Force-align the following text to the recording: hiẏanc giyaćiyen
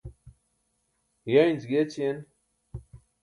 hiẏanc 1.25 1.59
giyaćiyen 1.69 2.17